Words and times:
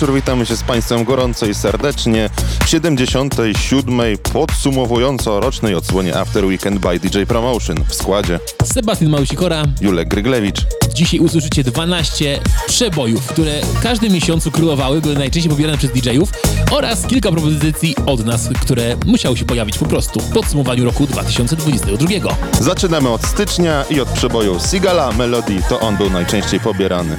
Wieczór, 0.00 0.14
witamy 0.14 0.46
się 0.46 0.56
z 0.56 0.62
Państwem 0.62 1.04
gorąco 1.04 1.46
i 1.46 1.54
serdecznie 1.54 2.30
w 2.64 2.68
77. 2.68 4.00
podsumowująco 4.32 5.40
rocznej 5.40 5.74
odsłonie 5.74 6.16
After 6.16 6.44
Weekend 6.44 6.78
by 6.78 7.00
DJ 7.00 7.22
Promotion 7.22 7.76
w 7.88 7.94
składzie 7.94 8.40
Sebastian 8.64 9.10
Małysikora. 9.10 9.64
Julek 9.80 10.08
Gryglewicz. 10.08 10.66
Dzisiaj 10.94 11.20
usłyszycie 11.20 11.64
12 11.64 12.40
przebojów, 12.68 13.26
które 13.26 13.60
w 13.62 13.82
każdym 13.82 14.12
miesiącu 14.12 14.50
królowały, 14.50 15.00
były 15.00 15.14
najczęściej 15.14 15.50
pobierane 15.50 15.78
przez 15.78 15.90
DJ-ów 15.90 16.30
oraz 16.70 17.06
kilka 17.06 17.30
propozycji 17.30 17.94
od 18.06 18.26
nas, 18.26 18.48
które 18.62 18.96
musiały 19.06 19.36
się 19.36 19.44
pojawić 19.44 19.78
po 19.78 19.86
prostu 19.86 20.20
w 20.20 20.32
podsumowaniu 20.32 20.84
roku 20.84 21.06
2022. 21.06 22.36
Zaczynamy 22.60 23.08
od 23.08 23.24
stycznia 23.24 23.84
i 23.90 24.00
od 24.00 24.08
przeboju 24.08 24.58
Sigala 24.70 25.12
Melody, 25.12 25.62
to 25.68 25.80
on 25.80 25.96
był 25.96 26.10
najczęściej 26.10 26.60
pobierany. 26.60 27.16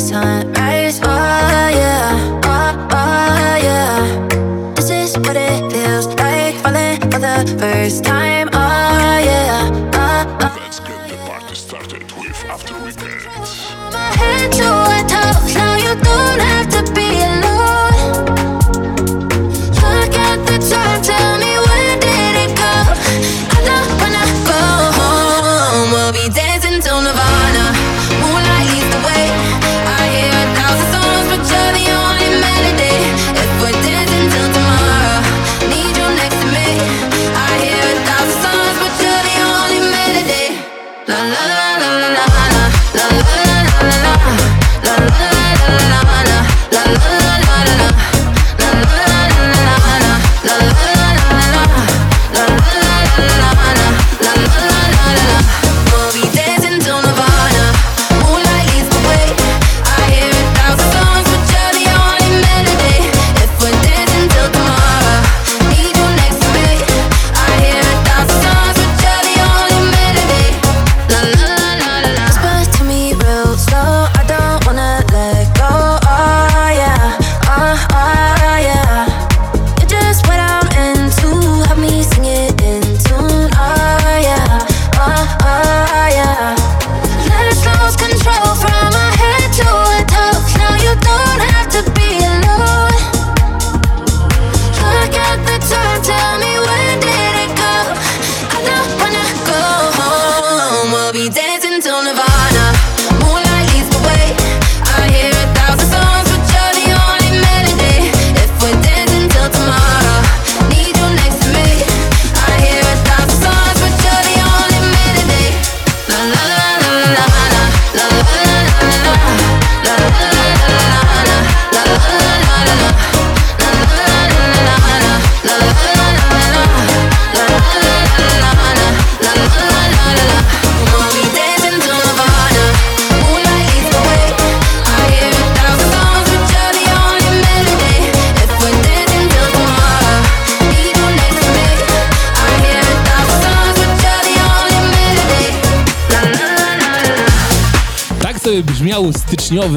Sunrise. 0.00 1.00
Oh 1.02 1.68
yeah, 1.82 2.40
oh, 2.44 2.88
oh 2.92 3.56
yeah. 3.62 4.74
This 4.74 4.90
is 4.90 5.18
what 5.18 5.36
it 5.36 5.70
feels 5.72 6.06
like 6.14 6.54
falling 6.62 7.00
for 7.10 7.18
the 7.18 7.56
first 7.58 8.04
time. 8.04 8.57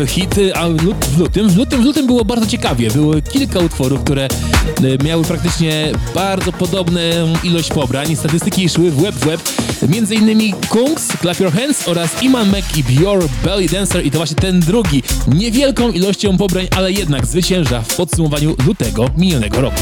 Hit, 0.05 0.35
a 0.55 0.67
lut- 0.67 1.05
w 1.05 1.19
lutym, 1.19 1.49
w 1.49 1.57
lutym, 1.57 1.81
w 1.81 1.85
lutym 1.85 2.07
było 2.07 2.25
bardzo 2.25 2.47
ciekawie. 2.47 2.91
Było 2.91 3.13
kilka 3.21 3.59
utworów, 3.59 4.03
które 4.03 4.23
e, 4.23 5.03
miały 5.03 5.23
praktycznie 5.23 5.91
bardzo 6.15 6.51
podobną 6.51 6.99
ilość 7.43 7.69
pobrań. 7.69 8.15
Statystyki 8.15 8.69
szły 8.69 8.91
w 8.91 9.01
łeb 9.01 9.15
w 9.15 9.27
łeb. 9.27 9.41
Między 9.89 10.15
innymi 10.15 10.53
Kungs, 10.69 11.07
Clap 11.21 11.39
Your 11.39 11.53
Hands 11.53 11.87
oraz 11.87 12.23
Iman 12.23 12.49
Mac 12.49 12.65
i 12.77 13.01
Your 13.01 13.23
Belly 13.43 13.67
Dancer 13.67 14.05
i 14.05 14.11
to 14.11 14.17
właśnie 14.17 14.35
ten 14.35 14.59
drugi. 14.59 15.03
Niewielką 15.27 15.91
ilością 15.91 16.37
pobrań, 16.37 16.67
ale 16.75 16.91
jednak 16.91 17.25
zwycięża 17.25 17.81
w 17.81 17.95
podsumowaniu 17.95 18.55
lutego 18.67 19.09
minionego 19.17 19.61
roku. 19.61 19.81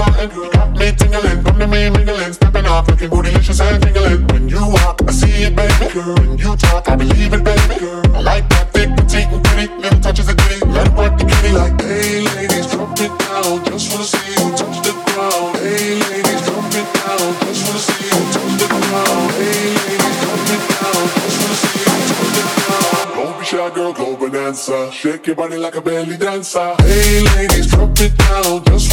starting? 0.00 0.50
Got 0.50 0.70
me 0.78 0.92
tingling, 0.92 1.44
come 1.44 1.58
to 1.58 1.66
me 1.66 1.90
mingling, 1.90 2.32
stepping 2.32 2.66
off, 2.66 2.88
looking 2.88 3.10
bootylicious 3.10 3.60
and 3.60 3.82
tingling. 3.82 4.26
When 4.28 4.48
you 4.48 4.62
walk, 4.76 5.00
I 5.06 5.12
see 5.12 5.44
it, 5.44 5.54
baby. 5.54 5.92
Girl, 5.92 6.14
when 6.14 6.38
you 6.38 6.56
talk, 6.56 6.88
I 6.88 6.96
believe 6.96 7.32
it, 7.34 7.44
baby. 7.44 7.76
Girl, 7.78 8.16
I 8.16 8.20
like 8.20 8.48
that 8.50 8.72
thick, 8.72 8.88
petite, 8.96 9.28
and 9.28 9.44
pretty. 9.44 9.72
Little 9.82 10.00
touches 10.00 10.28
of 10.28 10.36
ditty, 10.36 10.64
let 10.66 10.86
it 10.86 10.94
work 10.94 11.18
the 11.18 11.24
kitty. 11.24 11.52
Like, 11.52 11.80
hey, 11.82 12.24
ladies, 12.36 12.66
drop 12.72 12.98
it 12.98 13.12
down. 13.18 13.64
Just 13.64 13.92
wanna 13.92 14.04
see 14.04 14.30
you 14.40 14.46
touch 14.56 14.78
the 14.86 14.92
ground. 15.04 15.56
Hey, 15.60 16.00
ladies, 16.08 16.42
drop 16.46 16.72
it 16.80 16.88
down. 16.96 17.28
Just 17.44 17.60
wanna 17.66 17.86
see 17.88 18.04
you 18.08 18.20
touch 18.34 18.52
the 18.60 18.66
ground. 18.72 19.30
Hey, 19.36 19.68
ladies, 19.84 20.16
drop 20.22 20.48
it 20.54 20.62
down. 20.72 21.04
Just 21.20 21.36
wanna 21.40 21.56
see 21.60 21.80
you 21.84 21.96
touch 22.08 22.32
the 22.36 22.44
ground. 22.56 23.08
Don't 23.16 23.36
be 23.38 23.44
shy, 23.44 23.68
girl, 23.74 23.92
go 23.92 24.16
bonanza. 24.16 24.90
Shake 24.92 25.26
your 25.26 25.36
body 25.36 25.56
like 25.56 25.76
a 25.76 25.82
belly 25.82 26.16
dancer. 26.16 26.74
Hey, 26.80 27.20
ladies, 27.36 27.66
drop 27.72 27.98
it 28.00 28.16
down. 28.16 28.64
Just 28.64 28.89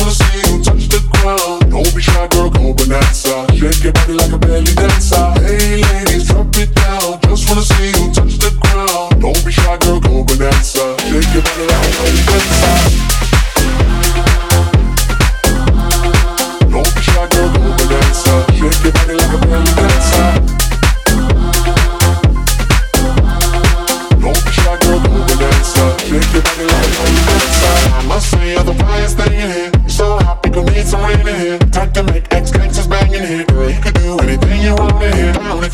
Don't 1.87 1.95
be 1.95 2.01
shy, 2.01 2.27
girl, 2.27 2.49
go 2.49 2.73
bonanza. 2.73 3.47
Shake 3.55 3.81
your 3.81 3.93
body 3.93 4.13
like 4.13 4.33
a 4.33 4.37
belly 4.37 4.75
dancer. 4.75 5.31
Hey, 5.39 5.81
ladies, 5.81 6.27
drop 6.27 6.47
it 6.57 6.75
down. 6.75 7.21
Just 7.21 7.47
wanna 7.47 7.61
see 7.61 7.96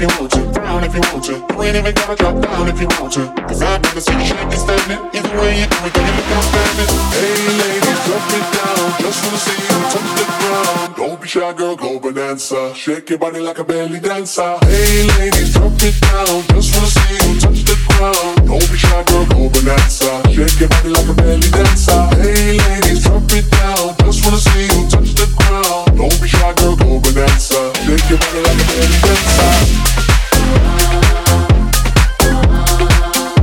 you 0.03 0.09
want 0.19 0.31
to, 0.31 0.44
down 0.51 0.83
if 0.83 0.94
you 0.94 1.01
want 1.13 1.23
to. 1.23 1.35
You 1.39 1.63
ain't 1.63 1.77
even 1.77 1.95
gotta 1.95 2.15
drop 2.15 2.35
down 2.44 2.67
if 2.67 2.79
you 2.81 2.88
want 3.00 3.13
to. 3.13 3.23
Cause 3.47 3.61
I'd 3.61 3.81
the 3.83 4.01
see 4.01 4.11
you 4.11 4.25
shaking 4.25 4.59
standing. 4.59 5.00
Either 5.15 5.33
way 5.39 5.63
you 5.63 5.67
do 5.71 5.77
it, 5.88 5.94
then 5.95 6.03
you 6.03 6.13
look 6.19 6.44
it. 6.83 6.89
Hey 7.15 7.39
ladies, 7.63 8.00
drop 8.03 8.27
it 8.35 8.45
down. 8.51 8.83
Just 9.00 9.19
wanna 9.23 9.39
see 9.39 9.59
you 9.63 9.79
touch 9.94 10.11
the 10.19 10.25
ground. 10.27 10.95
Don't 10.97 11.21
be 11.21 11.27
shy, 11.27 11.53
girl, 11.53 11.75
go 11.77 12.00
bonanza. 12.00 12.75
Shake 12.75 13.09
your 13.11 13.19
body 13.19 13.39
like 13.39 13.59
a 13.59 13.63
belly 13.63 14.00
dancer. 14.00 14.57
Hey 14.67 15.07
ladies, 15.19 15.53
drop 15.53 15.71
it 15.79 15.95
down. 16.01 16.44
Just 16.51 16.75
wanna 16.75 16.91
see 16.91 17.15
you 17.23 17.39
touch 17.39 17.63
the 17.63 17.75
ground. 17.88 18.47
Don't 18.47 18.67
be 18.71 18.75
shy, 18.75 19.03
girl, 19.07 19.25
go 19.31 19.47
bonanza. 19.56 20.11
Shake 20.35 20.59
your 20.59 20.69
body 20.69 20.89
like 20.89 21.07
a 21.07 21.13
belly 21.13 21.49
dancer. 21.56 22.03
Hey 22.19 22.59
ladies, 22.59 23.03
drop 23.03 23.23
it 23.31 23.47
down. 23.56 23.95
Just 24.03 24.19
wanna 24.25 24.44
see 24.51 24.67
you 24.67 24.83
touch 24.89 25.15
the 25.15 25.27
ground. 25.38 25.93
Don't 25.95 26.22
be 26.22 26.28
shy, 26.28 26.54
girl, 26.56 26.75
go 26.75 27.00
bonanza. 27.00 27.72
Shake 27.86 28.10
your 28.10 28.19
body 28.19 28.40
like 28.44 28.60
a 28.60 28.66
belly 28.69 29.00
dancer. 29.04 29.51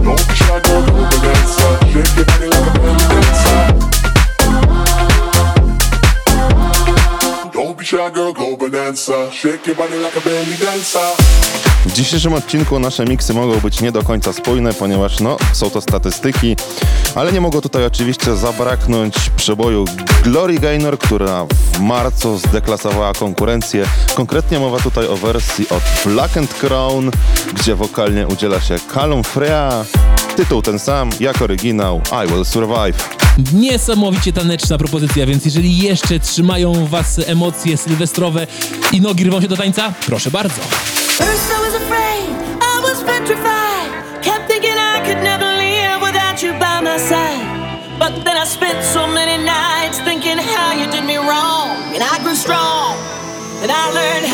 Don't 0.04 0.24
be 0.28 0.34
shy, 0.34 0.60
girl, 0.66 0.82
go 0.86 0.92
bonanza. 1.10 1.66
Shake 1.92 2.16
your 2.16 2.26
body 2.26 2.39
W 11.86 11.92
dzisiejszym 11.92 12.32
odcinku 12.32 12.78
nasze 12.78 13.04
miksy 13.04 13.34
mogą 13.34 13.60
być 13.60 13.80
nie 13.80 13.92
do 13.92 14.02
końca 14.02 14.32
spójne, 14.32 14.74
ponieważ 14.74 15.20
no, 15.20 15.36
są 15.52 15.70
to 15.70 15.80
statystyki, 15.80 16.56
ale 17.14 17.32
nie 17.32 17.40
mogło 17.40 17.60
tutaj 17.60 17.86
oczywiście 17.86 18.36
zabraknąć 18.36 19.14
przeboju 19.36 19.84
Glory 20.24 20.58
Gaynor, 20.58 20.98
która 20.98 21.46
w 21.72 21.80
marcu 21.80 22.38
zdeklasowała 22.38 23.12
konkurencję. 23.12 23.86
Konkretnie 24.14 24.58
mowa 24.58 24.78
tutaj 24.78 25.06
o 25.06 25.16
wersji 25.16 25.66
od 25.68 26.12
Black 26.12 26.36
and 26.36 26.54
Crown, 26.54 27.10
gdzie 27.54 27.74
wokalnie 27.74 28.26
udziela 28.26 28.60
się 28.60 28.76
Callum 28.94 29.24
Freya. 29.24 29.84
Tytuł 30.36 30.62
ten 30.62 30.78
sam, 30.78 31.10
jak 31.20 31.42
oryginał 31.42 32.00
I 32.24 32.32
Will 32.32 32.44
Survive. 32.44 33.20
Niesamowicie 33.52 34.32
taneczna 34.32 34.78
propozycja, 34.78 35.26
więc 35.26 35.44
jeżeli 35.44 35.78
jeszcze 35.78 36.20
trzymają 36.20 36.86
was 36.86 37.20
emocje 37.26 37.76
sylwestrowe 37.80 38.46
i 38.92 39.00
nogi 39.00 39.24
rwą 39.24 39.40
się 39.40 39.48
do 39.48 39.56
tańca, 39.56 39.92
proszę 40.06 40.30
bardzo. 40.30 40.60
And 53.62 53.70
I 53.70 53.90
learned 53.92 54.29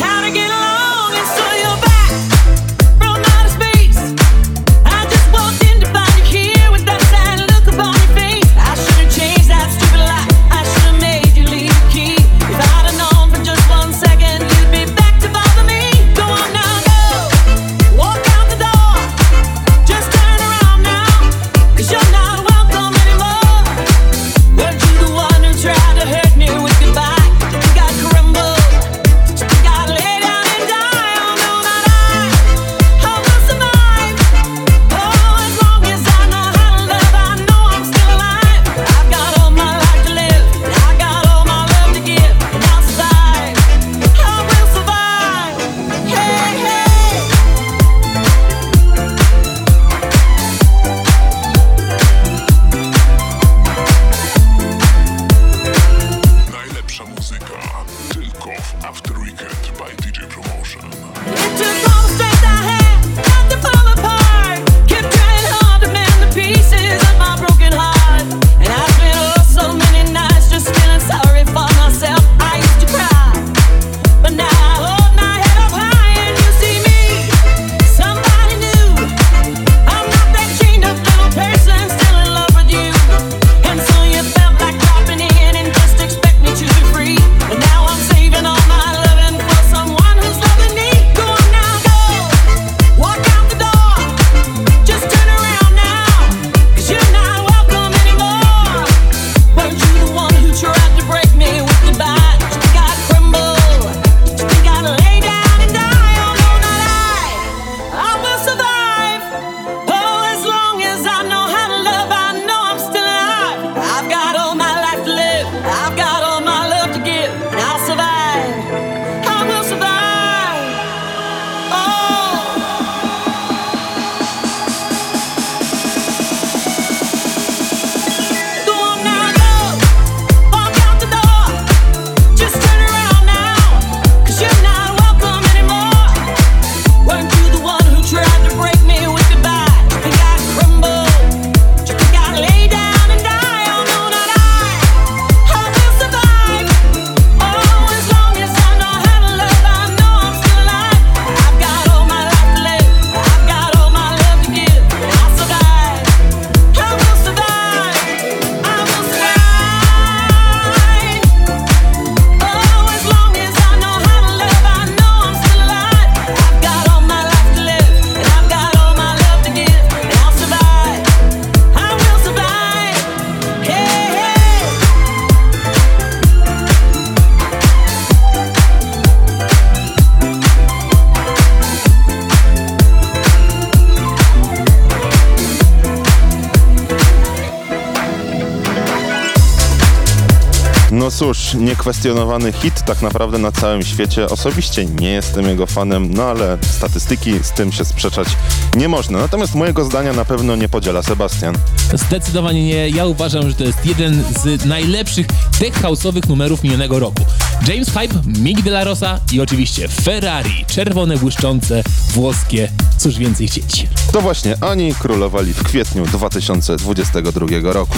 niekwestionowany 191.77 192.51
hit 192.51 192.81
tak 192.85 193.01
naprawdę 193.01 193.37
na 193.37 193.51
całym 193.51 193.83
świecie. 193.83 194.25
Osobiście 194.25 194.85
nie 194.85 195.09
jestem 195.09 195.47
jego 195.47 195.65
fanem, 195.65 196.13
no 196.13 196.23
ale 196.23 196.57
statystyki 196.61 197.33
z 197.43 197.51
tym 197.51 197.71
się 197.71 197.85
sprzeczać 197.85 198.27
nie 198.75 198.87
można. 198.87 199.19
Natomiast 199.19 199.55
mojego 199.55 199.85
zdania 199.85 200.13
na 200.13 200.25
pewno 200.25 200.55
nie 200.55 200.69
podziela 200.69 201.03
Sebastian. 201.03 201.55
Zdecydowanie 201.93 202.65
nie. 202.65 202.89
Ja 202.89 203.05
uważam, 203.05 203.49
że 203.49 203.55
to 203.55 203.63
jest 203.63 203.85
jeden 203.85 204.23
z 204.43 204.65
najlepszych 204.65 205.27
tech 205.59 205.81
house'owych 205.81 206.29
numerów 206.29 206.63
minionego 206.63 206.99
roku. 206.99 207.25
James 207.67 207.89
Hype, 207.89 208.15
Migi 208.39 208.63
de 208.63 208.69
la 208.69 208.83
Rosa 208.83 209.19
i 209.33 209.41
oczywiście 209.41 209.87
Ferrari. 209.87 210.65
Czerwone, 210.67 211.17
błyszczące, 211.17 211.83
włoskie. 212.13 212.71
Cóż 212.97 213.17
więcej 213.17 213.47
chcieć. 213.47 213.87
To 214.11 214.21
właśnie 214.21 214.55
oni 214.61 214.95
królowali 214.95 215.53
w 215.53 215.63
kwietniu 215.63 216.05
2022 216.05 217.73
roku. 217.73 217.97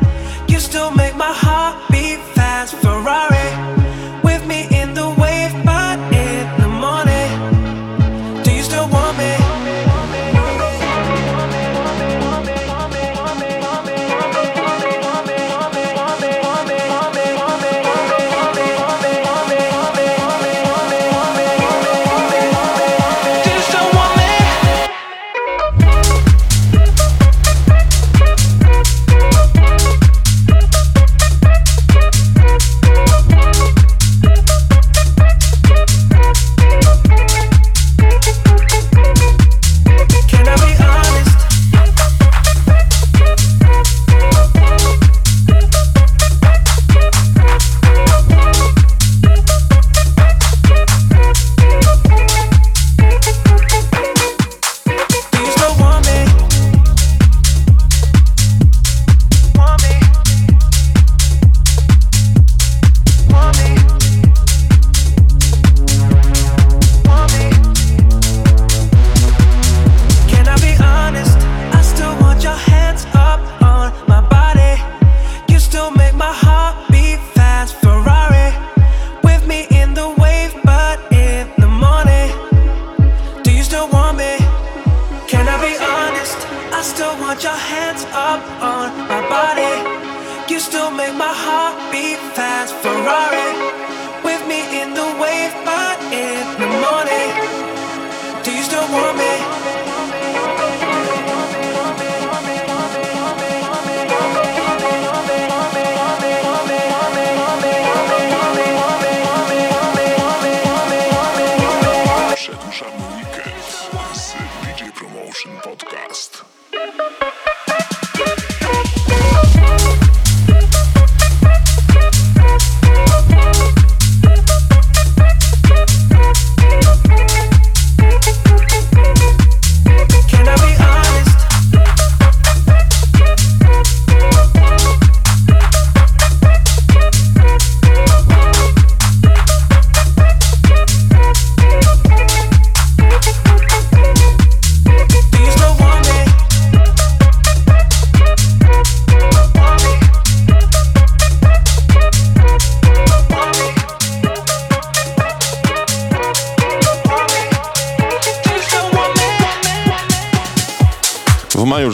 DJ 114.41 114.91
Promotion 114.95 115.51
Podcast. 115.61 117.60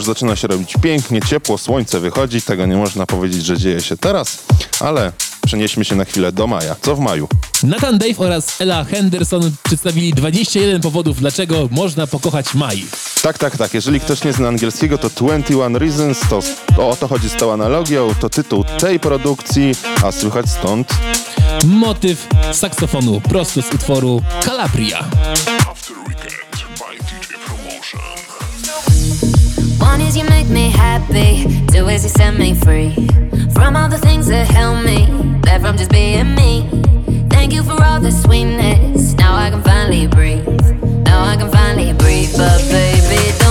Zaczyna 0.08 0.36
się 0.36 0.48
robić 0.48 0.74
pięknie, 0.82 1.20
ciepło, 1.20 1.58
słońce 1.58 2.00
wychodzi, 2.00 2.42
tego 2.42 2.66
nie 2.66 2.76
można 2.76 3.06
powiedzieć, 3.06 3.44
że 3.44 3.58
dzieje 3.58 3.80
się 3.80 3.96
teraz, 3.96 4.38
ale 4.80 5.12
przenieśmy 5.46 5.84
się 5.84 5.96
na 5.96 6.04
chwilę 6.04 6.32
do 6.32 6.46
maja. 6.46 6.76
Co 6.82 6.96
w 6.96 7.00
maju? 7.00 7.28
Nathan 7.62 7.98
Dave 7.98 8.18
oraz 8.18 8.60
Ella 8.60 8.84
Henderson 8.84 9.50
przedstawili 9.62 10.12
21 10.12 10.80
powodów, 10.80 11.20
dlaczego 11.20 11.68
można 11.70 12.06
pokochać 12.06 12.54
Mai. 12.54 12.86
Tak, 13.22 13.38
tak, 13.38 13.56
tak. 13.56 13.74
Jeżeli 13.74 14.00
ktoś 14.00 14.24
nie 14.24 14.32
zna 14.32 14.48
angielskiego, 14.48 14.98
to 14.98 15.10
21 15.10 15.76
Reasons, 15.76 16.20
to, 16.30 16.40
to 16.76 16.88
o 16.88 16.96
to 16.96 17.08
chodzi 17.08 17.28
z 17.28 17.36
tą 17.36 17.52
analogią, 17.52 18.14
to 18.20 18.30
tytuł 18.30 18.64
tej 18.64 19.00
produkcji, 19.00 19.74
a 20.04 20.12
słychać 20.12 20.46
stąd 20.50 20.94
Motyw 21.64 22.26
saksofonu 22.52 23.20
prosto 23.20 23.62
z 23.62 23.74
utworu 23.74 24.22
Calabria. 24.44 25.04
Is 30.08 30.16
you 30.16 30.24
make 30.24 30.48
me 30.48 30.70
happy, 30.70 31.44
two 31.66 31.86
is 31.88 32.02
you 32.02 32.08
set 32.08 32.34
me 32.38 32.54
free 32.54 32.94
from 33.52 33.76
all 33.76 33.90
the 33.90 33.98
things 33.98 34.26
that 34.28 34.46
held 34.46 34.82
me 34.82 35.04
back 35.42 35.60
from 35.60 35.76
just 35.76 35.90
being 35.90 36.34
me. 36.34 36.66
Thank 37.28 37.52
you 37.52 37.62
for 37.62 37.76
all 37.84 38.00
the 38.00 38.10
sweetness. 38.10 39.12
Now 39.16 39.34
I 39.34 39.50
can 39.50 39.62
finally 39.62 40.06
breathe. 40.06 40.48
Now 41.04 41.22
I 41.24 41.36
can 41.36 41.50
finally 41.52 41.92
breathe. 41.92 42.32
But 42.38 42.58
baby, 42.70 43.47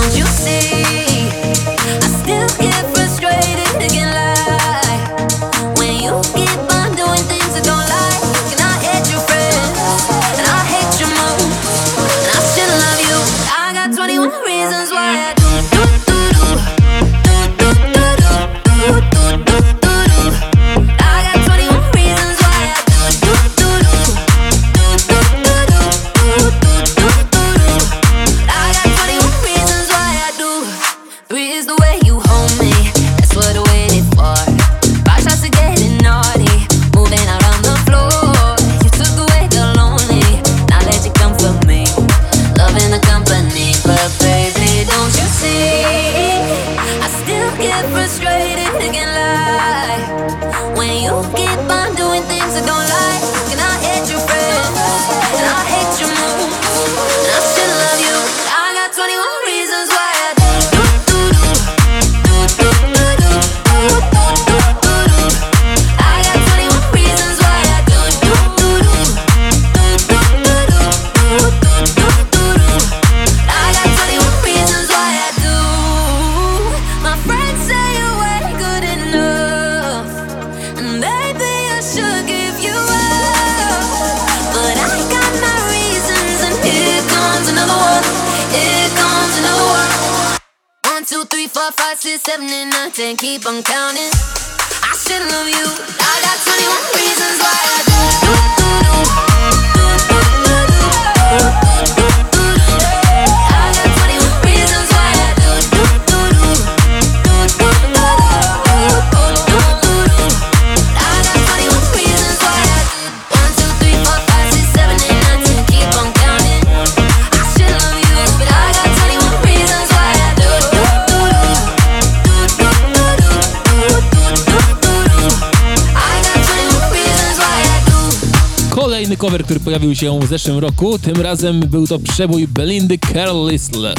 pojawił 129.78 129.96
się 129.96 130.20
w 130.20 130.28
zeszłym 130.28 130.58
roku, 130.58 130.98
tym 130.98 131.20
razem 131.20 131.60
był 131.60 131.86
to 131.86 131.98
przebój 131.98 132.48
Belindy 132.48 132.98
Carlisle. 132.98 133.94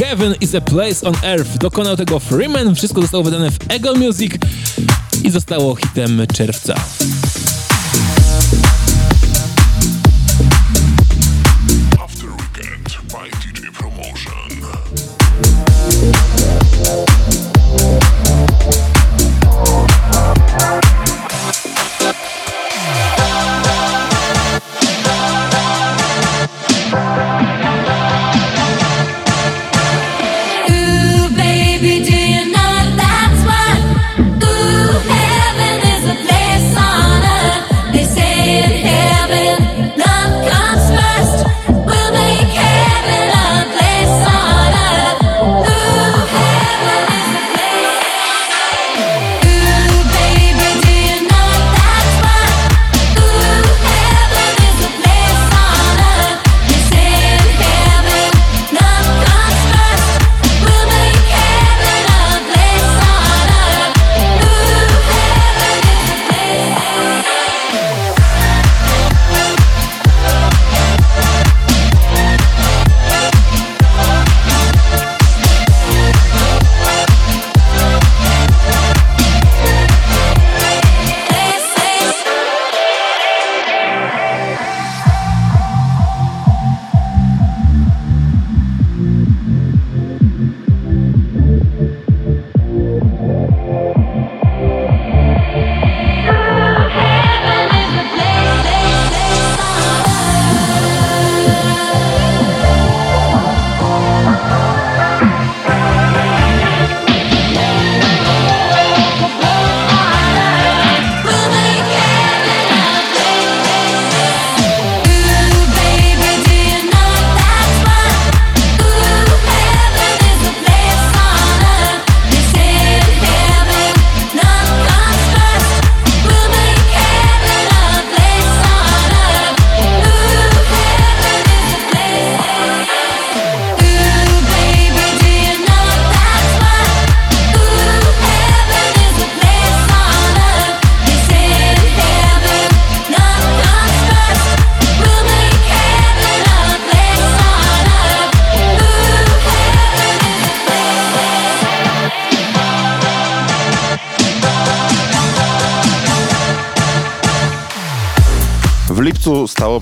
Heaven 0.00 0.34
is 0.40 0.54
a 0.54 0.60
place 0.60 1.08
on 1.08 1.14
earth. 1.22 1.58
Dokonał 1.58 1.96
tego 1.96 2.18
Freeman, 2.18 2.74
wszystko 2.74 3.00
zostało 3.00 3.24
wydane 3.24 3.50
w 3.50 3.58
Ego 3.68 3.94
Music 3.94 4.32
i 5.24 5.30
zostało 5.30 5.76
hitem 5.76 6.26
czerwca. 6.34 6.74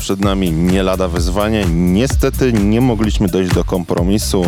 Przed 0.07 0.21
nami 0.21 0.53
nie 0.53 0.83
lada 0.83 1.09
wyzwanie. 1.09 1.65
Niestety 1.71 2.53
nie 2.53 2.81
mogliśmy 2.81 3.29
dojść 3.29 3.55
do 3.55 3.65
kompromisu, 3.65 4.47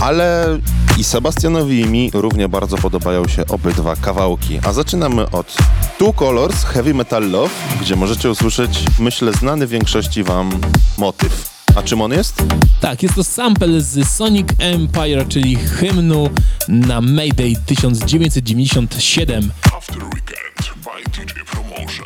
ale 0.00 0.58
i 0.98 1.04
Sebastianowi 1.04 1.80
i 1.80 1.86
mi 1.86 2.10
równie 2.14 2.48
bardzo 2.48 2.76
podobają 2.76 3.28
się 3.28 3.46
obydwa 3.46 3.96
kawałki. 3.96 4.60
A 4.66 4.72
zaczynamy 4.72 5.30
od 5.30 5.56
Two 5.98 6.12
Colors 6.12 6.64
Heavy 6.64 6.94
Metal 6.94 7.30
Love, 7.30 7.50
gdzie 7.80 7.96
możecie 7.96 8.30
usłyszeć, 8.30 8.84
myślę, 8.98 9.32
znany 9.32 9.66
większości 9.66 10.22
wam 10.22 10.50
motyw. 10.98 11.50
A 11.76 11.82
czym 11.82 12.00
on 12.00 12.12
jest? 12.12 12.42
Tak, 12.80 13.02
jest 13.02 13.14
to 13.14 13.24
sample 13.24 13.80
z 13.80 14.08
Sonic 14.08 14.48
Empire, 14.58 15.28
czyli 15.28 15.56
hymnu 15.56 16.30
na 16.68 17.00
Mayday 17.00 17.54
1997. 17.66 19.50
After 19.76 19.98
Weekend 20.04 20.74
by 20.84 21.10
DJ 21.10 21.40
Promotion. 21.52 22.04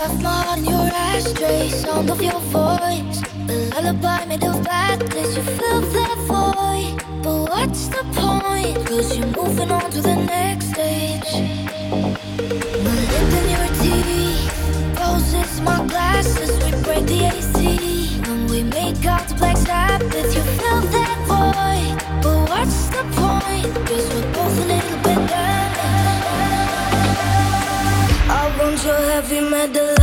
My 0.00 0.06
heart 0.06 0.58
in 0.60 0.64
your 0.64 0.88
ashtray. 0.94 1.68
Sound 1.68 2.08
of 2.08 2.22
your 2.22 2.40
voice, 2.48 3.20
the 3.46 3.70
lullaby 3.74 4.24
made 4.24 4.42
of 4.44 4.64
badness. 4.64 5.36
You 5.36 5.42
fill 5.42 5.82
that 5.82 6.16
void, 6.26 7.22
but 7.22 7.50
what's 7.50 7.88
the 7.88 8.02
point? 8.14 8.86
Cause 8.86 9.14
you're 9.14 9.26
moving 9.26 9.70
on 9.70 9.90
to 9.90 10.00
the 10.00 10.16
next 10.16 10.70
stage. 10.72 11.32
My 12.84 12.94
lip 13.12 13.32
in 13.40 13.46
your 13.54 13.68
teeth, 13.82 14.98
roses, 14.98 15.60
my 15.60 15.86
glasses. 15.86 16.50
We 16.64 16.70
break 16.82 17.04
the 17.04 17.26
AC 17.36 18.22
when 18.22 18.46
we 18.46 18.62
make 18.62 19.04
out 19.04 19.28
the 19.28 19.34
black 19.34 19.58
Sabbath. 19.58 20.34
You 20.34 20.42
fill 20.60 20.80
that 20.96 21.16
void, 21.28 22.22
but 22.22 22.48
what's 22.48 22.88
the 22.88 23.04
point? 23.20 23.89
Want 29.20 29.32
your 29.32 29.40
heavy 29.40 29.50
metal 29.50 29.99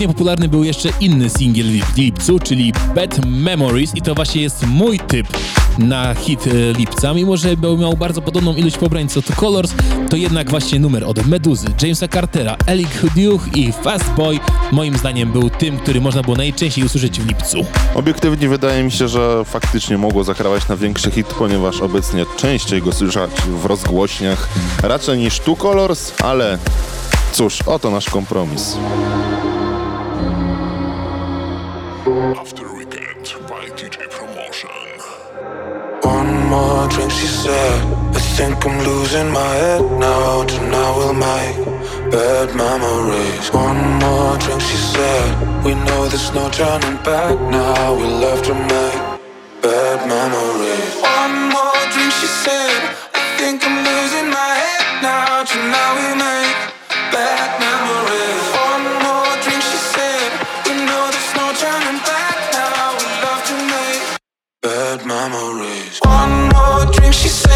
Równie 0.00 0.14
popularny 0.14 0.48
był 0.48 0.64
jeszcze 0.64 0.88
inny 1.00 1.30
singiel 1.30 1.66
w 1.66 1.96
lipcu, 1.96 2.38
czyli 2.38 2.72
Bad 2.94 3.26
Memories 3.26 3.94
i 3.94 4.02
to 4.02 4.14
właśnie 4.14 4.42
jest 4.42 4.66
mój 4.66 4.98
typ 4.98 5.26
na 5.78 6.14
hit 6.14 6.46
e, 6.46 6.72
lipca. 6.78 7.14
Mimo, 7.14 7.36
że 7.36 7.56
miał 7.78 7.96
bardzo 7.96 8.22
podobną 8.22 8.54
ilość 8.54 8.78
pobrań 8.78 9.08
co 9.08 9.22
to 9.22 9.32
Colors, 9.36 9.72
to 10.10 10.16
jednak 10.16 10.50
właśnie 10.50 10.80
numer 10.80 11.04
od 11.04 11.26
Meduzy, 11.26 11.66
Jamesa 11.82 12.08
Cartera, 12.08 12.56
Elik 12.66 13.00
Hudiuch 13.00 13.56
i 13.56 13.72
Fast 13.72 14.10
Boy 14.12 14.38
moim 14.72 14.96
zdaniem 14.96 15.32
był 15.32 15.50
tym, 15.50 15.78
który 15.78 16.00
można 16.00 16.22
było 16.22 16.36
najczęściej 16.36 16.84
usłyszeć 16.84 17.20
w 17.20 17.28
lipcu. 17.28 17.64
Obiektywnie 17.94 18.48
wydaje 18.48 18.84
mi 18.84 18.92
się, 18.92 19.08
że 19.08 19.44
faktycznie 19.44 19.98
mogło 19.98 20.24
zakrawać 20.24 20.68
na 20.68 20.76
większy 20.76 21.10
hit, 21.10 21.26
ponieważ 21.26 21.80
obecnie 21.80 22.26
częściej 22.36 22.82
go 22.82 22.92
słyszeć 22.92 23.30
w 23.62 23.66
rozgłośniach 23.66 24.48
raczej 24.82 25.18
niż 25.18 25.40
Two 25.40 25.56
Colors, 25.56 26.12
ale 26.22 26.58
cóż, 27.32 27.62
oto 27.62 27.90
nasz 27.90 28.10
kompromis. 28.10 28.76
After 32.40 32.64
by 33.50 33.66
DJ 33.76 34.08
Promotion. 34.08 34.70
One 36.00 36.48
more 36.48 36.88
drink, 36.88 37.10
she 37.10 37.26
said. 37.26 37.82
I 38.16 38.20
think 38.34 38.64
I'm 38.64 38.78
losing 38.82 39.30
my 39.30 39.52
head 39.62 39.82
now. 40.00 40.44
Tonight 40.44 40.92
we'll 40.96 41.12
make 41.12 42.10
bad 42.10 42.56
memories. 42.56 43.52
One 43.52 43.82
more 44.00 44.38
drink, 44.38 44.62
she 44.62 44.78
said. 44.78 45.64
We 45.66 45.74
know 45.84 46.08
there's 46.08 46.32
no 46.32 46.48
turning 46.48 46.96
back 47.04 47.38
now. 47.52 47.94
We 47.94 48.04
love 48.04 48.42
to 48.44 48.54
make 48.54 49.00
bad 49.60 49.98
memories. 50.08 50.92
One 50.96 51.36
more 51.52 51.82
drink, 51.92 52.12
she 52.20 52.28
said. 52.44 52.80
I 53.12 53.20
think 53.36 53.60
I'm 53.66 53.84
losing 53.84 54.30
my 54.30 54.52
head 54.62 55.02
now. 55.02 55.44
Tonight 55.44 55.92
we'll 55.98 56.16
make 56.16 56.69
she 67.12 67.28
said. 67.28 67.49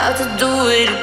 About 0.00 0.16
to 0.16 0.24
do 0.38 0.48
it 0.68 0.99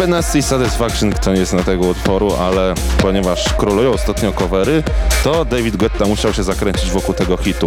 Benassi 0.00 0.42
Satisfaction 0.42 1.12
to 1.12 1.32
nie 1.32 1.40
jest 1.40 1.52
na 1.52 1.62
tego 1.62 1.86
utworu, 1.86 2.32
ale 2.36 2.74
ponieważ 3.02 3.52
królują 3.52 3.92
ostatnio 3.92 4.32
covery, 4.32 4.82
to 5.24 5.44
David 5.44 5.76
Guetta 5.76 6.06
musiał 6.06 6.32
się 6.34 6.42
zakręcić 6.42 6.90
wokół 6.90 7.14
tego 7.14 7.36
hitu. 7.36 7.66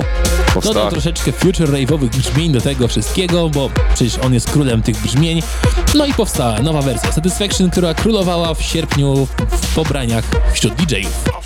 Powstała 0.53 0.73
Dodał 0.73 0.91
troszeczkę 0.91 1.31
future 1.31 1.69
rave'owych 1.69 2.09
brzmień 2.09 2.51
do 2.51 2.61
tego 2.61 2.87
wszystkiego, 2.87 3.49
bo 3.49 3.69
przecież 3.93 4.19
on 4.25 4.33
jest 4.33 4.51
królem 4.51 4.83
tych 4.83 4.97
brzmień. 4.97 5.41
No 5.95 6.05
i 6.05 6.13
powstała 6.13 6.59
nowa 6.59 6.81
wersja 6.81 7.11
Satisfaction, 7.11 7.69
która 7.69 7.93
królowała 7.93 8.53
w 8.53 8.61
sierpniu 8.61 9.27
w 9.51 9.75
pobraniach 9.75 10.23
wśród 10.53 10.73
DJ-ów. 10.73 11.42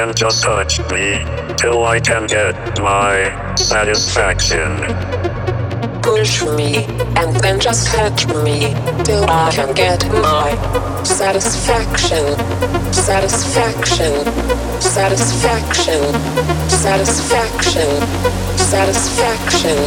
Then 0.00 0.14
just 0.14 0.42
touch 0.42 0.78
me, 0.90 1.22
till 1.58 1.84
I 1.84 2.00
can 2.00 2.26
get 2.26 2.56
my 2.80 3.54
satisfaction. 3.54 4.70
Push 6.00 6.42
me, 6.56 6.86
and 7.20 7.36
then 7.42 7.60
just 7.60 7.88
touch 7.88 8.26
me, 8.28 8.74
till 9.04 9.24
I 9.28 9.50
can 9.52 9.74
get 9.74 10.00
my 10.10 10.48
satisfaction. 11.04 12.24
Satisfaction. 12.94 14.12
Satisfaction. 14.80 16.02
Satisfaction. 16.70 17.90
Satisfaction. 18.56 19.78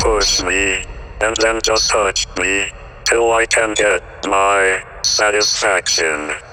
Push 0.00 0.42
me, 0.42 0.86
and 1.20 1.36
then 1.42 1.60
just 1.62 1.90
touch 1.90 2.26
me, 2.38 2.72
till 3.04 3.30
I 3.30 3.44
can 3.44 3.74
get 3.74 4.02
my 4.26 4.82
satisfaction. 5.02 6.45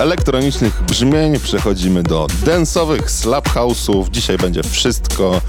Elektronicznych 0.00 0.82
brzmień 0.82 1.38
przechodzimy 1.38 2.02
do 2.02 2.26
densowych 2.44 3.10
slap 3.10 3.48
house'ów. 3.48 4.10
Dzisiaj 4.10 4.38
będzie 4.38 4.62
wszystko. 4.62 5.40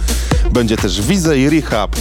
Będzie 0.52 0.78
też 0.78 1.02
Wize 1.02 1.38
i 1.38 1.50
Rehab 1.50 1.96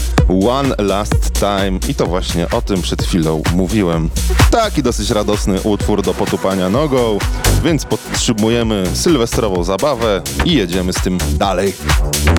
One 0.49 0.75
Last 0.79 1.33
Time 1.33 1.79
i 1.89 1.95
to 1.95 2.07
właśnie 2.07 2.51
o 2.51 2.63
tym 2.63 2.83
przed 2.83 3.03
chwilą 3.03 3.43
mówiłem. 3.55 4.11
Taki 4.51 4.83
dosyć 4.83 5.11
radosny 5.11 5.61
utwór 5.61 6.03
do 6.03 6.15
potupania 6.15 6.69
nogą, 6.69 7.19
więc 7.65 7.85
podtrzymujemy 7.85 8.85
sylwestrową 8.95 9.65
zabawę 9.65 10.23
i 10.45 10.53
jedziemy 10.53 10.93
z 10.93 11.03
tym 11.03 11.19
dalej. 11.33 11.73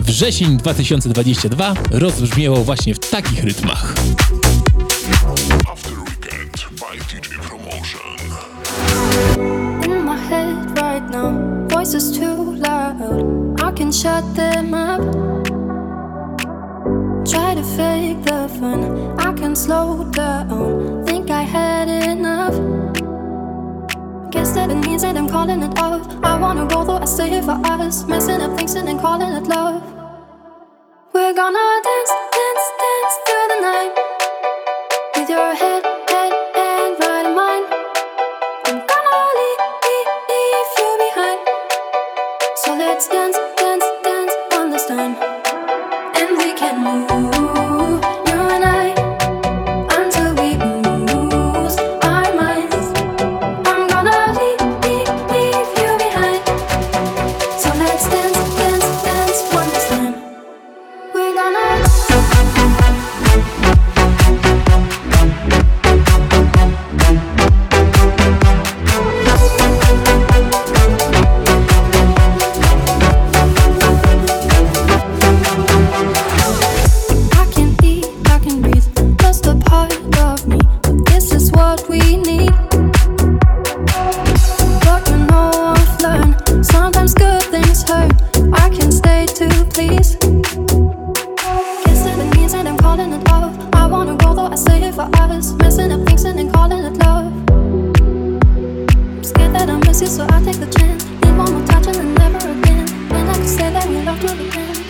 Wrzesień 0.02 0.58
2022 0.58 1.74
rozbrzmiewał 1.91 2.63
właśnie 2.63 2.95
w 2.95 3.00
takich 3.00 3.43
rytmach. 3.43 3.93
After 5.71 5.93
Weekend 5.93 6.67
by 6.80 7.19
DJ 7.19 7.36
Promotion. 7.50 9.51
Voices 11.82 12.15
too 12.15 12.58
loud. 12.58 13.60
I 13.60 13.72
can 13.72 13.91
shut 13.91 14.24
them 14.36 14.72
up. 14.72 15.02
Try 17.26 17.56
to 17.56 17.63
fake 17.76 18.22
the 18.24 18.48
fun. 18.60 18.82
I 19.20 19.34
can 19.34 19.56
slow 19.56 20.04
down. 20.12 21.04
Think 21.08 21.32
I 21.32 21.41
had 21.41 21.88
enough. 21.89 22.54
Guess 24.30 24.52
that 24.52 24.70
it 24.70 24.80
means 24.86 25.02
that 25.02 25.17
I'm 25.17 25.28
calling 25.28 25.63
it 25.63 25.76
off. 25.80 26.06
I 26.24 26.39
wanna 26.39 26.67
go 26.67 26.84
though 26.86 27.02
I 27.06 27.06
stay 27.06 27.30
here 27.30 27.41
for 27.41 27.60
us. 27.65 28.06
Messing 28.06 28.41
up 28.41 28.56
things 28.58 28.76
and 28.76 28.88
then 28.88 29.00
calling 29.00 29.34
it 29.39 29.48
love. 29.48 29.82
We're 31.13 31.34
gonna 31.34 31.67
dance, 31.88 32.13
dance, 32.38 32.67
dance 32.82 33.15
through 33.26 33.48
the 33.54 33.60
night. 33.70 33.94
With 35.15 35.30
your 35.30 35.56
head, 35.56 35.90
for 95.10 95.22
us, 95.32 95.54
messing 95.54 95.92
up 95.92 96.06
things 96.06 96.26
and 96.26 96.38
then 96.38 96.52
calling 96.52 96.84
it 96.84 96.98
love. 96.98 97.32
I'm 97.50 99.24
scared 99.24 99.54
that 99.56 99.70
I 99.70 99.78
miss 99.86 100.02
you, 100.02 100.08
so 100.08 100.26
I 100.30 100.44
take 100.44 100.60
the 100.60 100.68
chance. 100.78 101.06
Need 101.06 101.38
one 101.38 101.52
more 101.54 101.66
touch 101.66 101.88
and 101.88 101.96
then 101.96 102.14
never 102.16 102.38
again. 102.38 102.88
And 103.12 103.30
I 103.30 103.34
can 103.34 103.48
say 103.48 103.72
that 103.72 103.88
we 103.88 104.02
love 104.02 104.20
till 104.20 104.36
the 104.36 104.58
end. 104.58 104.84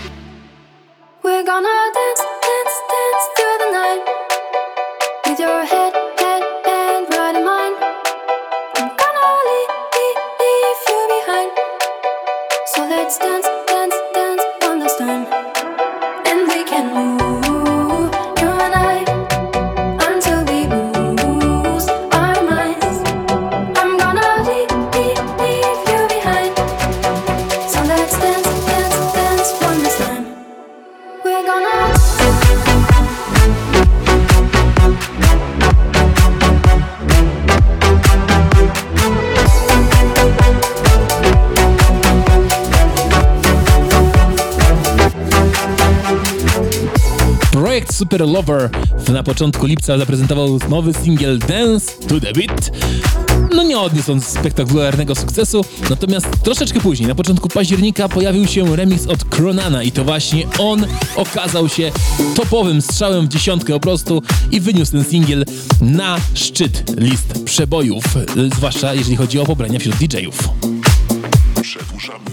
We're 1.23 1.45
gonna 1.45 2.00
Super 48.11 48.27
Lover 48.27 48.69
na 49.13 49.23
początku 49.23 49.65
lipca 49.65 49.97
zaprezentował 49.97 50.59
nowy 50.69 50.93
singiel 50.93 51.39
Dance 51.39 51.91
to 52.07 52.19
the 52.19 52.33
Beat. 52.33 52.71
No 53.55 53.63
nie 53.63 53.79
odniósł 53.79 54.11
on 54.11 54.21
spektakularnego 54.21 55.15
sukcesu, 55.15 55.65
natomiast 55.89 56.27
troszeczkę 56.43 56.79
później, 56.79 57.07
na 57.07 57.15
początku 57.15 57.49
października 57.49 58.09
pojawił 58.09 58.47
się 58.47 58.75
remix 58.75 59.07
od 59.07 59.25
Kronana 59.25 59.83
i 59.83 59.91
to 59.91 60.03
właśnie 60.03 60.47
on 60.59 60.85
okazał 61.15 61.69
się 61.69 61.91
topowym 62.35 62.81
strzałem 62.81 63.25
w 63.25 63.29
dziesiątkę 63.29 63.73
po 63.73 63.79
prostu 63.79 64.21
i 64.51 64.59
wyniósł 64.59 64.91
ten 64.91 65.03
singiel 65.03 65.45
na 65.81 66.17
szczyt 66.33 66.83
list 66.97 67.43
przebojów, 67.45 68.03
y, 68.37 68.49
zwłaszcza 68.55 68.93
jeżeli 68.93 69.15
chodzi 69.15 69.39
o 69.39 69.45
pobrania 69.45 69.79
wśród 69.79 69.95
DJ-ów. 69.95 70.49
Przedłużamy 71.61 72.30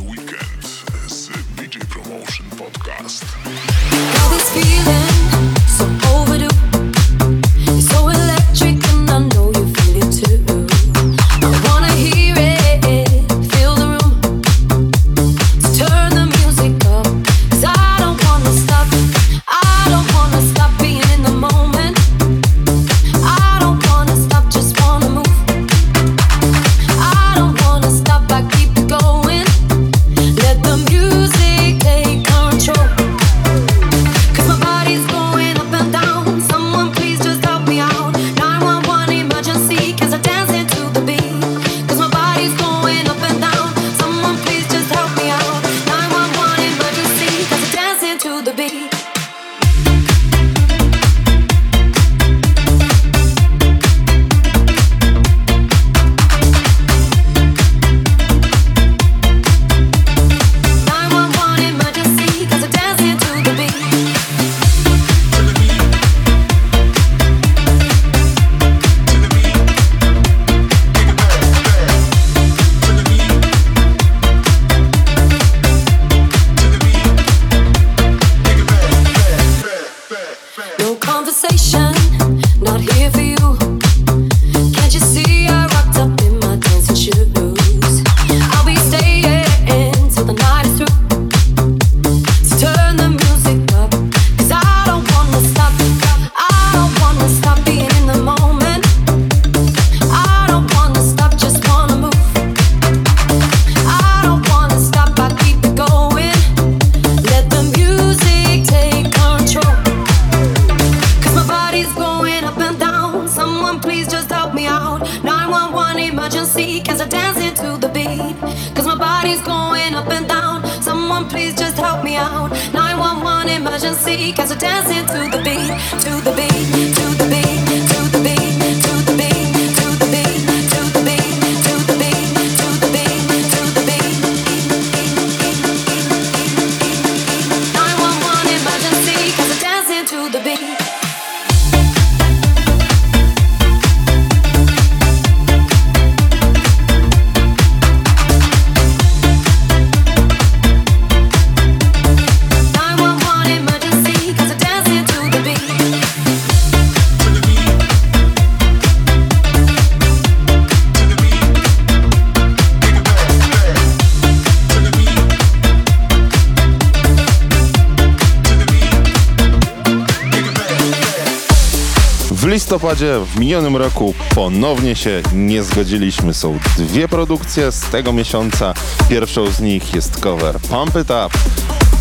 listopadzie 172.68 173.20
w 173.34 173.38
minionym 173.38 173.76
roku 173.76 174.14
ponownie 174.34 174.96
się 174.96 175.22
nie 175.34 175.62
zgodziliśmy. 175.62 176.34
Są 176.34 176.58
dwie 176.78 177.08
produkcje 177.08 177.72
z 177.72 177.80
tego 177.80 178.12
miesiąca. 178.12 178.74
Pierwszą 179.08 179.46
z 179.46 179.60
nich 179.60 179.94
jest 179.94 180.20
cover 180.20 180.60
Pump 180.60 180.96
It 180.96 181.10
Up 181.10 181.28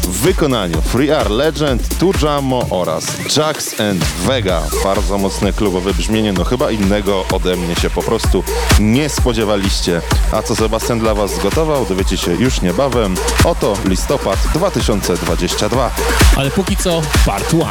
w 0.04 0.22
wykonaniu 0.22 0.82
Free 0.82 1.10
R 1.10 1.32
Legend, 1.32 1.98
Turjamo 1.98 2.66
oraz 2.70 3.06
Jax 3.38 3.80
and 3.80 4.04
Vega. 4.04 4.62
Bardzo 4.84 5.18
mocne 5.18 5.54
klubowe 5.54 5.94
brzmienie, 5.94 6.34
no 6.34 6.44
chyba 6.44 6.72
innego 6.72 7.26
ode 7.34 7.56
mnie 7.56 7.76
się 7.76 7.90
po 7.90 8.04
prostu 8.04 8.44
nie 8.80 9.10
spodziewaliście. 9.10 10.02
A 10.32 10.42
co 10.42 10.56
Sebastian 10.56 11.00
dla 11.00 11.14
Was 11.14 11.36
zgotował, 11.36 11.86
dowiecie 11.86 12.18
się 12.18 12.32
już 12.32 12.62
niebawem. 12.62 13.16
Oto 13.44 13.74
listopad 13.86 14.40
2022. 14.54 15.92
Ale 16.36 16.52
póki 16.52 16.78
co 16.78 17.02
part 17.26 17.54
1. 17.54 17.68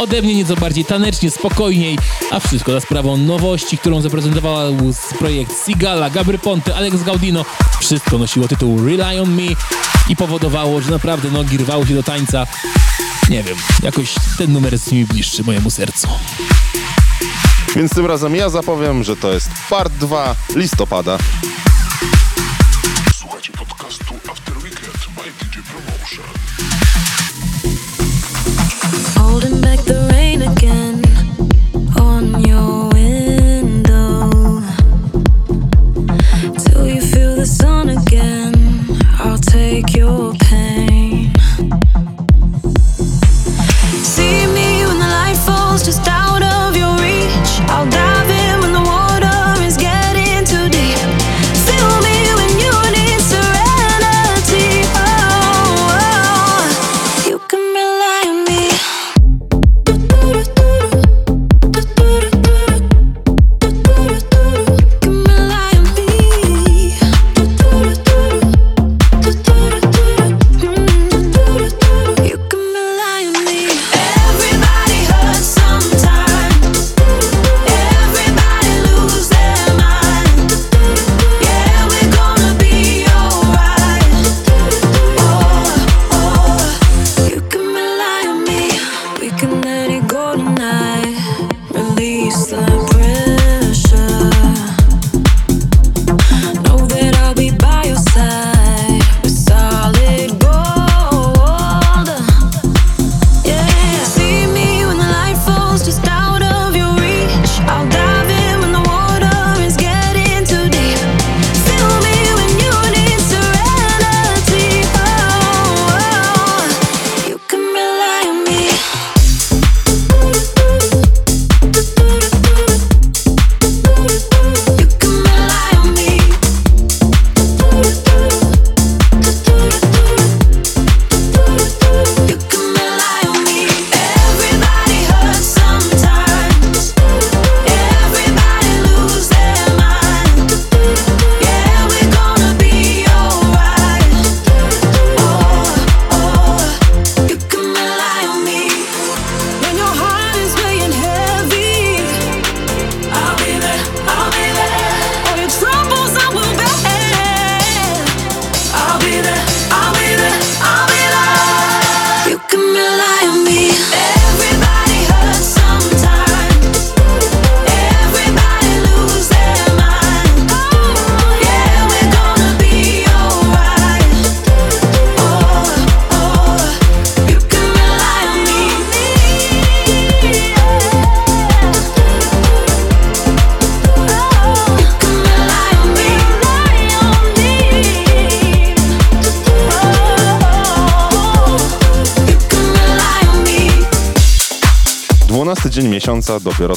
Ode 0.00 0.22
mnie 0.22 0.34
nieco 0.34 0.56
bardziej 0.56 0.84
tanecznie, 0.84 1.30
spokojniej, 1.30 1.98
a 2.30 2.40
wszystko 2.40 2.72
za 2.72 2.80
sprawą 2.80 3.16
nowości, 3.16 3.78
którą 3.78 4.00
zaprezentowała 4.00 4.64
projekt 5.18 5.66
Sigala, 5.66 6.10
Gabry 6.10 6.38
Ponte, 6.38 6.74
Alex 6.74 7.02
Gaudino. 7.02 7.44
Wszystko 7.80 8.18
nosiło 8.18 8.48
tytuł 8.48 8.86
Rely 8.86 9.22
on 9.22 9.34
Me 9.34 9.42
i 10.08 10.16
powodowało, 10.16 10.80
że 10.80 10.90
naprawdę 10.90 11.30
nogi 11.30 11.58
rwały 11.58 11.86
się 11.86 11.94
do 11.94 12.02
tańca. 12.02 12.46
Nie 13.30 13.42
wiem, 13.42 13.56
jakoś 13.82 14.14
ten 14.38 14.52
numer 14.52 14.72
jest 14.72 14.92
mi 14.92 15.04
bliższy 15.04 15.42
mojemu 15.42 15.70
sercu. 15.70 16.08
Więc 17.76 17.94
tym 17.94 18.06
razem 18.06 18.36
ja 18.36 18.48
zapowiem, 18.48 19.04
że 19.04 19.16
to 19.16 19.32
jest 19.32 19.50
part 19.70 19.92
2 19.92 20.34
listopada. 20.56 21.18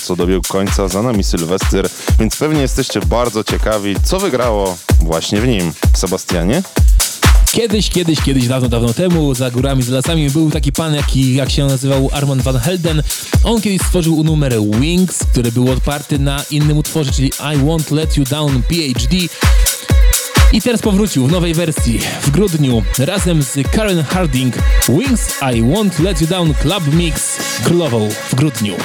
Co 0.04 0.16
dobiegł 0.16 0.48
końca, 0.48 0.88
za 0.88 1.02
nami 1.02 1.24
Sylwester, 1.24 1.90
więc 2.20 2.36
pewnie 2.36 2.62
jesteście 2.62 3.00
bardzo 3.00 3.44
ciekawi, 3.44 3.96
co 4.04 4.20
wygrało 4.20 4.78
właśnie 5.00 5.42
w 5.42 5.48
nim. 5.48 5.74
Sebastianie? 5.96 6.64
Kiedyś, 7.52 7.90
kiedyś, 7.90 8.22
kiedyś, 8.22 8.48
dawno, 8.48 8.70
dawno 8.70 8.94
temu, 8.94 9.36
za 9.36 9.52
górami, 9.52 9.84
za 9.84 9.96
lasami, 9.96 10.30
był 10.30 10.52
taki 10.52 10.72
pan, 10.72 10.96
jaki, 10.96 11.36
jak 11.36 11.50
się 11.50 11.66
nazywał 11.66 12.10
Armand 12.14 12.42
Van 12.42 12.60
Helden. 12.60 13.04
On 13.44 13.62
kiedyś 13.62 13.82
stworzył 13.82 14.24
numer 14.24 14.54
Wings, 14.80 15.20
który 15.32 15.52
był 15.52 15.72
oparty 15.72 16.20
na 16.20 16.44
innym 16.52 16.78
utworze, 16.78 17.12
czyli 17.12 17.28
I 17.28 17.58
Won't 17.58 17.92
Let 17.92 18.18
You 18.18 18.24
Down 18.24 18.64
PhD. 18.64 19.18
I 20.54 20.62
teraz 20.62 20.82
powrócił 20.82 21.28
w 21.28 21.32
nowej 21.32 21.54
wersji 21.54 22.00
w 22.22 22.30
grudniu 22.30 22.84
razem 23.00 23.44
z 23.44 23.58
Karen 23.72 24.04
Harding. 24.04 24.56
Wings 24.90 25.30
I 25.42 25.62
Won't 25.64 26.04
Let 26.04 26.22
You 26.22 26.28
Down 26.28 26.54
Club 26.54 26.94
Mix 26.94 27.38
królową 27.64 28.10
w 28.30 28.36
grudniu. 28.36 28.76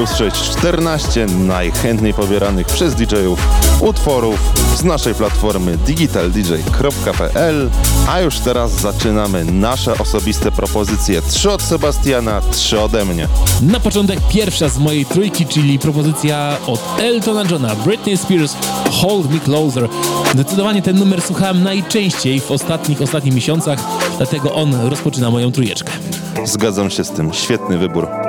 Mogliście 0.00 0.14
usłyszeć 0.14 0.50
14 0.50 1.26
najchętniej 1.26 2.14
pobieranych 2.14 2.66
przez 2.66 2.94
DJ-ów 2.94 3.38
utworów 3.80 4.52
z 4.76 4.84
naszej 4.84 5.14
platformy 5.14 5.76
digitaldj.pl, 5.76 7.70
a 8.08 8.20
już 8.20 8.38
teraz 8.38 8.72
zaczynamy 8.72 9.44
nasze 9.44 9.98
osobiste 9.98 10.52
propozycje. 10.52 11.22
Trzy 11.22 11.50
od 11.50 11.62
Sebastiana, 11.62 12.40
trzy 12.50 12.80
ode 12.80 13.04
mnie. 13.04 13.28
Na 13.62 13.80
początek 13.80 14.18
pierwsza 14.28 14.68
z 14.68 14.78
mojej 14.78 15.06
trójki, 15.06 15.46
czyli 15.46 15.78
propozycja 15.78 16.56
od 16.66 16.80
Eltona 16.98 17.42
Johna, 17.50 17.74
Britney 17.74 18.16
Spears, 18.16 18.56
Hold 18.90 19.30
Me 19.30 19.40
Closer. 19.40 19.88
Zdecydowanie 20.32 20.82
ten 20.82 20.98
numer 20.98 21.22
słuchałem 21.22 21.62
najczęściej 21.62 22.40
w 22.40 22.50
ostatnich, 22.50 23.02
ostatnich 23.02 23.34
miesiącach, 23.34 23.78
dlatego 24.16 24.54
on 24.54 24.74
rozpoczyna 24.74 25.30
moją 25.30 25.52
trójeczkę. 25.52 25.92
Zgadzam 26.44 26.90
się 26.90 27.04
z 27.04 27.10
tym. 27.10 27.32
Świetny 27.32 27.78
wybór. 27.78 28.23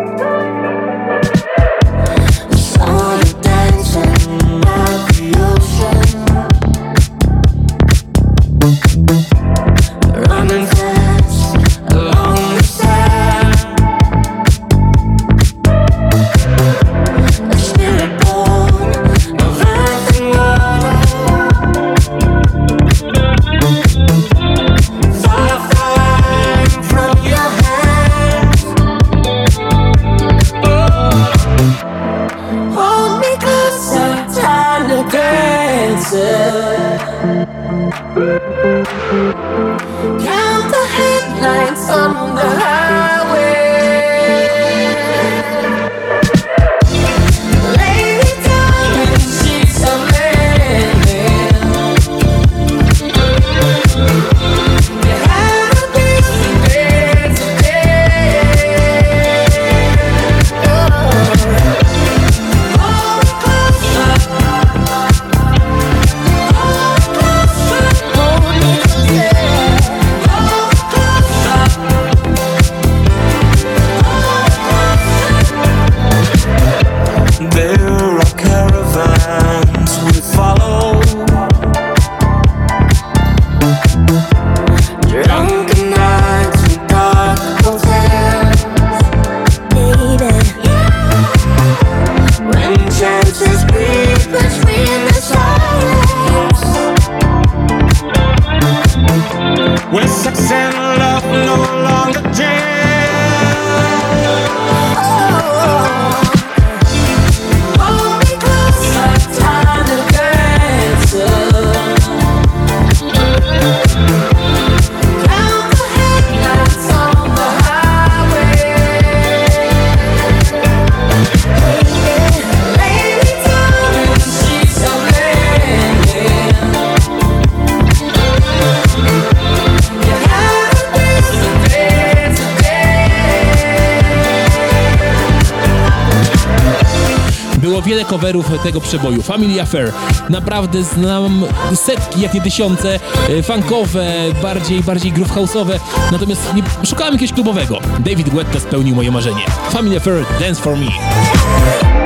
coverów 138.26 138.64
tego 138.64 138.82
przeboju. 138.82 139.22
Family 139.22 139.62
Affair. 139.62 139.92
Naprawdę 140.30 140.84
znam 140.84 141.46
setki, 141.76 142.22
jak 142.22 142.34
nie 142.34 142.42
tysiące, 142.42 143.00
e, 143.30 143.44
funkowe, 143.44 144.14
bardziej, 144.42 144.84
bardziej 144.84 145.12
groove 145.12 145.32
house'owe, 145.32 145.80
natomiast 146.12 146.54
nie, 146.54 146.64
szukałem 146.86 147.14
jakiegoś 147.14 147.34
klubowego. 147.34 147.80
David 148.00 148.30
Guetta 148.30 148.60
spełnił 148.60 148.96
moje 148.96 149.12
marzenie. 149.12 149.46
Family 149.70 149.98
Affair, 149.98 150.26
Dance 150.40 150.62
For 150.62 150.78
Me. 150.78 152.05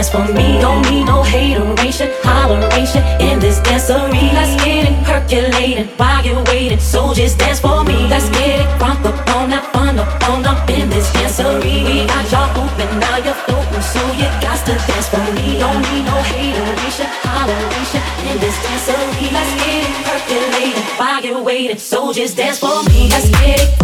dance 0.00 0.10
for 0.10 0.32
me. 0.32 0.58
Don't 0.60 0.82
need 0.90 1.04
no 1.04 1.22
hateration, 1.22 2.08
holleration 2.22 3.02
in 3.20 3.38
this 3.38 3.58
dancery. 3.60 4.32
Let's 4.32 4.54
get 4.64 4.88
it 4.88 4.96
percolating 5.04 5.88
while 5.98 6.24
you're 6.24 6.42
waiting. 6.44 6.78
So 6.78 7.12
just 7.12 7.38
dance 7.38 7.60
for 7.60 7.84
me. 7.84 8.08
Let's 8.08 8.28
get 8.30 8.60
it 8.60 8.68
crunk 8.80 9.04
up 9.04 9.36
on 9.36 9.50
that 9.50 9.64
fun 9.72 9.98
up 9.98 10.08
on 10.28 10.46
up 10.46 10.68
in 10.70 10.88
this 10.88 11.10
dancery. 11.12 11.84
We 11.84 12.06
got 12.06 12.24
y'all 12.32 12.48
open, 12.62 12.88
now 12.98 13.16
you're 13.18 13.40
floating, 13.44 13.82
so 13.82 14.00
you 14.16 14.28
got 14.40 14.58
to 14.66 14.74
dance 14.88 15.08
for 15.12 15.26
me. 15.36 15.58
Don't 15.58 15.82
need 15.92 16.04
no 16.08 16.16
hateration, 16.32 17.08
holleration 17.28 18.02
in 18.28 18.36
this 18.40 18.56
dancery. 18.64 19.26
Let's 19.36 19.52
get 19.60 19.84
it 19.84 19.92
percolating 20.06 20.82
while 20.96 21.22
you're 21.24 21.42
waiting. 21.42 21.78
So 21.78 22.12
just 22.12 22.36
dance 22.36 22.58
for 22.58 22.82
me. 22.88 23.10
Let's 23.10 23.28
get 23.28 23.60
it. 23.60 23.79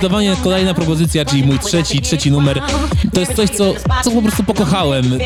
zdecydowanie 0.00 0.36
kolejna 0.42 0.74
propozycja, 0.74 1.24
czyli 1.24 1.44
mój 1.44 1.58
trzeci, 1.58 2.00
trzeci 2.00 2.30
numer, 2.30 2.62
to 3.14 3.20
jest 3.20 3.34
coś, 3.34 3.50
co, 3.50 3.74
co 4.04 4.10
po 4.10 4.22
prostu 4.22 4.44
pokochałem. 4.44 5.18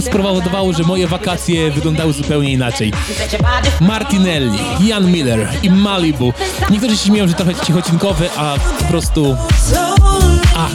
Spowodowało, 0.00 0.72
że 0.72 0.82
moje 0.82 1.06
wakacje 1.06 1.70
wyglądały 1.70 2.12
zupełnie 2.12 2.52
inaczej. 2.52 2.92
Martinelli, 3.80 4.58
Ian 4.80 5.12
Miller 5.12 5.48
i 5.62 5.70
Malibu. 5.70 6.32
Niektórzy 6.70 6.96
się 6.96 7.06
śmieją, 7.06 7.28
że 7.28 7.34
trochę 7.34 7.54
cichocinkowy, 7.54 8.28
a 8.36 8.54
po 8.78 8.84
prostu... 8.84 9.36
Ach! 10.56 10.72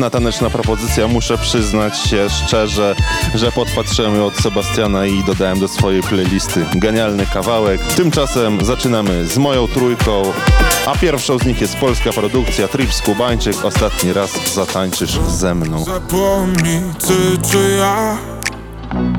Świetna 0.00 0.10
taneczna 0.10 0.50
propozycja. 0.50 1.08
Muszę 1.08 1.38
przyznać 1.38 1.98
się 1.98 2.28
szczerze, 2.30 2.96
że 3.34 3.52
podpatrzyłem 3.52 4.16
ją 4.16 4.26
od 4.26 4.36
Sebastiana 4.36 5.06
i 5.06 5.24
dodałem 5.24 5.60
do 5.60 5.68
swojej 5.68 6.02
playlisty. 6.02 6.66
Genialny 6.74 7.26
kawałek. 7.26 7.80
Tymczasem 7.96 8.64
zaczynamy 8.64 9.26
z 9.26 9.38
moją 9.38 9.68
trójką, 9.68 10.22
a 10.86 10.98
pierwszą 10.98 11.38
z 11.38 11.44
nich 11.44 11.60
jest 11.60 11.76
polska 11.76 12.12
produkcja 12.12 12.68
Trips 12.68 13.02
Kubańczyk. 13.02 13.64
Ostatni 13.64 14.12
raz 14.12 14.54
zatańczysz 14.54 15.18
ze 15.28 15.54
mną. 15.54 15.84
Zapomnij 15.84 16.80
ty 17.06 17.48
czy 17.50 17.76
ja 17.78 18.16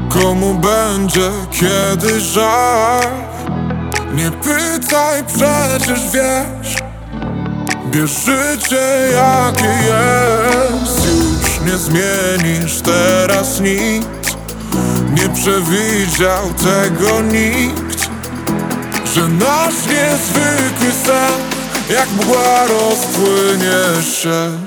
Komu 0.09 0.53
będzie 0.53 1.31
kiedy 1.51 2.21
żal 2.21 3.01
Nie 4.13 4.31
pytaj, 4.31 5.23
przecież 5.27 5.99
wiesz 6.13 6.75
Bierz 7.91 8.25
życie 8.25 9.11
jakie 9.13 9.65
jest 9.65 10.70
nie 11.65 11.77
zmienisz 11.77 12.81
teraz 12.81 13.59
nic. 13.59 14.05
Nie 15.13 15.29
przewidział 15.29 16.53
tego 16.53 17.21
nikt 17.21 18.09
Że 19.15 19.27
nasz 19.27 19.85
niezwykły 19.85 20.91
sen 21.05 21.51
Jak 21.89 22.09
mgła 22.11 22.67
rozpłynie 22.67 24.03
się. 24.21 24.59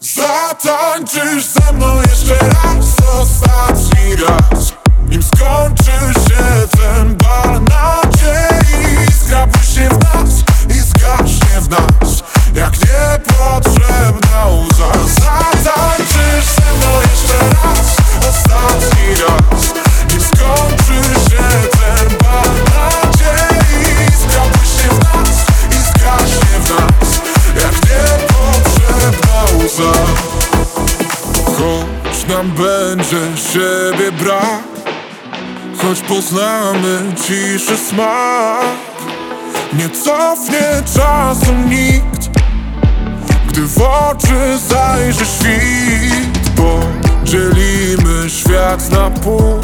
Zatańczysz 0.00 1.44
ze 1.44 1.72
mną 1.72 2.00
jeszcze 2.02 2.38
raz, 2.38 3.16
ostatni 3.20 4.16
raz. 4.16 4.72
Nim 5.08 5.22
skończy 5.22 6.20
się 6.20 6.68
ten 6.78 7.16
bal 7.16 7.60
nadziei 7.60 9.12
Skrapuj 9.24 9.88
w 9.88 10.14
nas 10.14 10.44
i 10.68 10.80
zgaśnie 10.80 11.60
w 11.60 11.70
nas 11.70 12.03
niepotrzebna 13.26 14.46
łza. 14.46 14.92
Zatańczysz 15.06 16.46
ze 16.56 16.72
mną 16.76 17.00
jeszcze 17.10 17.38
raz, 17.38 17.96
ostatni 18.28 19.14
raz. 19.22 19.74
Nim 20.10 20.20
skończy 20.20 21.20
się 21.30 21.68
ten 21.70 22.18
bal 22.18 22.54
nadziei. 22.74 24.06
Skrapuj 24.20 24.88
w 24.90 24.98
nas 25.04 25.46
i 25.70 25.82
zgaśnie 25.88 26.58
w 26.60 26.70
nas. 26.70 27.20
Jak 27.62 27.74
niepotrzebna 27.90 29.64
łza. 29.64 29.98
Choć 31.44 32.26
nam 32.28 32.50
będzie 32.50 33.36
siebie 33.52 34.12
brak 34.12 34.74
Choć 35.82 36.00
poznamy 36.00 37.12
ciszy 37.26 37.76
smak. 37.76 38.64
Nie 39.72 39.88
cofnie 39.90 40.82
czasu 40.94 41.52
nikt 41.68 42.23
Gdy 43.54 43.66
w 43.66 43.80
oczy 43.80 44.58
zajrzy 44.68 45.26
świt 45.26 46.50
Podzielimy 46.56 48.30
świat 48.30 48.90
na 48.90 49.10
pół 49.10 49.60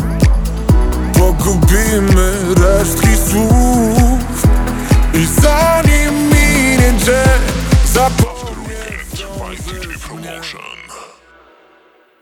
Pogubimy 1.19 2.33
resztki 2.55 3.17
słów. 3.31 4.47
I 5.15 5.27
zanim 5.43 6.15
minie 6.29 6.93
dzień 7.05 7.41
Zapomnieć 7.93 9.27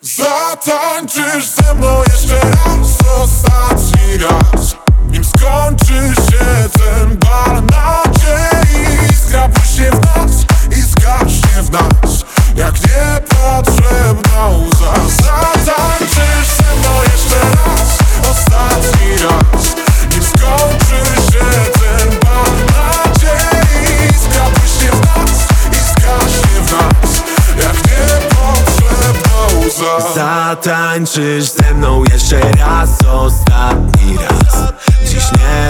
Zatańczysz 0.03 1.49
ze 1.49 1.75
mną 1.75 2.03
jeszcze 2.03 2.41
raz, 2.41 2.99
ostatni 3.23 4.19
raz. 4.19 4.77
Nim 5.11 5.25
skończy 5.25 6.15
się 6.15 6.69
ten 6.79 7.17
bal 7.17 7.63
nadziei 7.63 9.17
Skrapuj 9.27 9.65
się 9.65 9.91
w 9.91 10.17
nas 10.17 10.45
i 10.79 10.81
zgaśnie 10.81 11.38
w 11.69 11.73
nas. 11.73 12.25
Jak 12.57 12.75
niepotrzebna 12.75 14.49
łza 14.49 14.95
Zatańczysz 15.25 16.49
ze 16.57 16.77
mną 16.77 16.91
jeszcze 17.03 17.41
raz, 17.41 17.99
ostatni 18.31 19.11
raz. 19.23 19.77
Nim 20.11 20.23
skończy 20.23 21.23
się 21.33 21.45
ten 21.73 22.09
bal 22.21 22.53
nadziei. 22.75 24.19
Skrapuj 24.19 24.69
się 24.69 24.91
w 24.91 25.01
nas 25.01 25.39
i 25.73 25.79
zgaśnie 25.91 26.61
w 26.65 26.73
nas. 26.73 27.23
Jak 27.59 27.77
niepotrzebna 27.91 29.67
łza 29.67 30.15
Zatańczysz 30.15 31.51
ze 31.51 31.75
mną 31.75 32.05
jeszcze 32.13 32.41
raz, 32.41 32.91
ostatni 33.13 33.98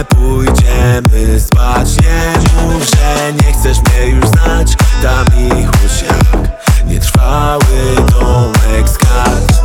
Pójdziemy 0.05 1.41
spać. 1.41 1.89
Nie 1.97 2.63
mów, 2.63 2.83
że 2.91 3.33
nie 3.33 3.53
chcesz 3.53 3.79
mnie 3.79 4.07
już 4.07 4.29
znać. 4.29 4.77
Dam 5.03 5.27
ich 5.27 5.69
jak 5.83 6.49
nietrwały 6.87 7.95
domek 8.11 8.89
z 8.89 8.99
kart 8.99 9.63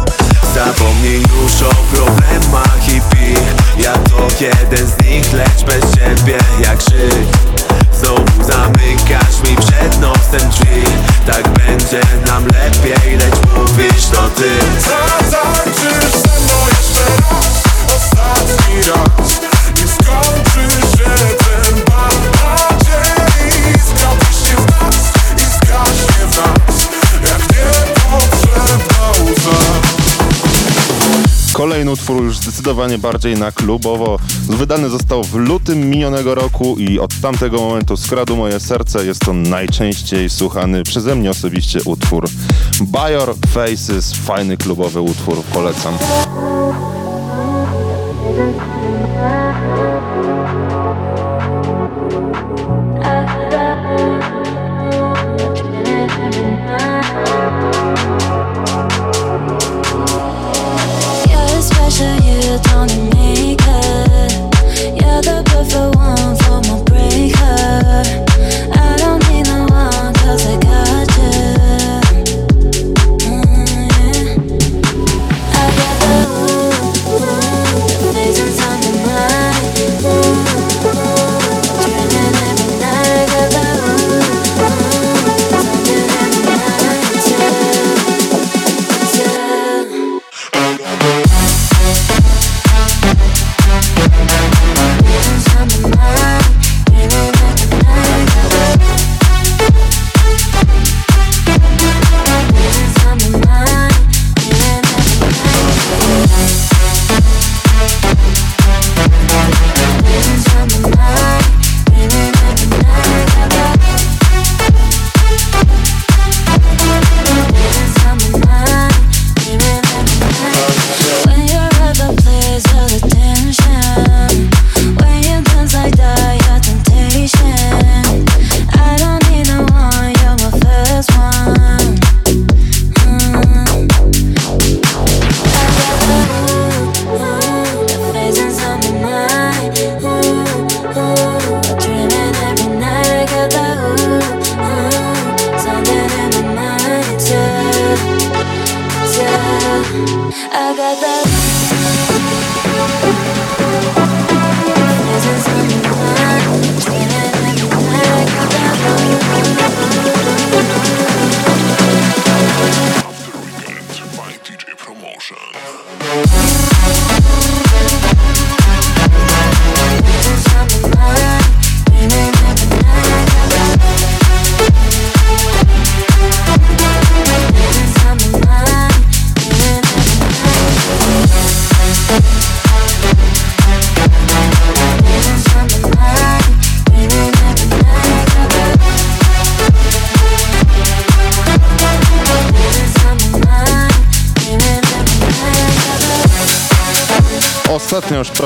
Zapomnij 0.56 1.20
już 1.22 1.62
o 1.62 1.96
problemach 1.96 2.88
i 2.88 3.02
pij 3.02 3.38
Ja 3.78 3.94
to 3.94 4.28
jeden 4.42 4.88
z 4.88 5.06
nich, 5.06 5.34
lecz 5.34 5.64
bez 5.64 5.96
ciebie 5.96 6.38
jak 6.64 6.82
żyć. 6.82 7.28
Znowu 8.00 8.44
zamykasz 8.44 9.42
mi 9.44 9.56
przed 9.56 10.00
nosem 10.02 10.50
drzwi. 10.50 10.84
Tak 11.26 11.50
będzie 11.50 12.02
nam 12.28 12.46
lepiej, 12.46 13.18
lecz 13.18 13.36
mówisz 13.56 14.06
to 14.06 14.30
ty. 14.30 14.50
Zatańczysz 14.80 16.12
ze 16.12 16.40
mną 16.40 16.68
jeszcze 16.70 17.06
raz, 17.06 17.64
ostatni 17.96 18.76
raz 18.76 19.43
Kolejny 31.64 31.92
utwór 31.92 32.24
już 32.24 32.38
zdecydowanie 32.38 32.98
bardziej 32.98 33.36
na 33.36 33.52
klubowo. 33.52 34.20
Wydany 34.50 34.90
został 34.90 35.24
w 35.24 35.36
lutym 35.36 35.90
minionego 35.90 36.36
roku 36.36 36.76
i 36.78 37.00
od 37.00 37.22
tamtego 37.22 37.58
momentu 37.58 37.98
skradł 37.98 38.36
moje 38.36 38.60
serce. 38.60 39.06
Jest 39.06 39.22
to 39.26 39.34
najczęściej 39.34 40.30
słuchany 40.30 40.84
przeze 40.84 41.16
mnie 41.16 41.30
osobiście 41.32 41.80
utwór. 41.86 42.30
Bajor 42.82 43.36
Faces, 43.48 44.14
fajny 44.14 44.58
klubowy 44.58 45.02
utwór, 45.02 45.44
polecam. 45.54 45.94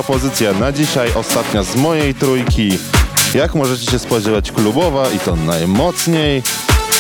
Propozycja 0.07 0.53
na 0.53 0.71
dzisiaj, 0.71 1.13
ostatnia 1.15 1.63
z 1.63 1.75
mojej 1.75 2.15
trójki. 2.15 2.77
Jak 3.33 3.55
możecie 3.55 3.91
się 3.91 3.99
spodziewać, 3.99 4.51
klubowa 4.51 5.09
i 5.09 5.19
to 5.19 5.35
najmocniej. 5.35 6.43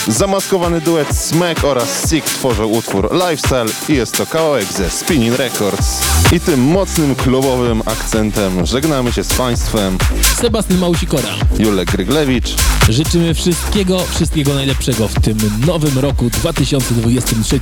Zamaskowany 0.07 0.81
duet 0.81 1.17
Smack 1.17 1.63
oraz 1.63 2.09
Sick 2.09 2.25
tworzą 2.25 2.65
utwór 2.65 3.09
Lifestyle 3.13 3.65
i 3.89 3.93
jest 3.93 4.17
to 4.17 4.25
kawałek 4.25 4.65
ze 4.65 4.89
Spinning 4.89 5.37
Records. 5.37 6.01
I 6.31 6.39
tym 6.39 6.63
mocnym 6.63 7.15
klubowym 7.15 7.81
akcentem 7.85 8.65
żegnamy 8.65 9.13
się 9.13 9.23
z 9.23 9.33
Państwem. 9.33 9.97
Sebastian 10.35 10.77
Małsikora. 10.77 11.29
Julek 11.59 11.91
Gryglewicz. 11.91 12.55
Życzymy 12.89 13.33
wszystkiego, 13.33 13.99
wszystkiego 13.99 14.53
najlepszego 14.53 15.07
w 15.07 15.13
tym 15.13 15.37
nowym 15.65 15.99
roku 15.99 16.29
2023. 16.29 17.59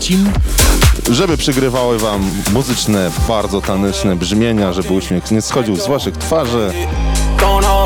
Żeby 1.11 1.37
przygrywały 1.37 1.99
Wam 1.99 2.31
muzyczne, 2.53 3.11
bardzo 3.27 3.61
taneczne 3.61 4.15
brzmienia, 4.15 4.73
żeby 4.73 4.93
uśmiech 4.93 5.31
nie 5.31 5.41
schodził 5.41 5.75
z 5.75 5.87
Waszych 5.87 6.17
twarzy. 6.17 6.73